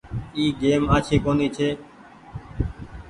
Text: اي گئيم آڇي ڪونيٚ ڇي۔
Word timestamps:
اي 0.37 0.45
گئيم 0.61 0.83
آڇي 0.95 1.17
ڪونيٚ 1.25 1.53
ڇي۔ 1.55 1.69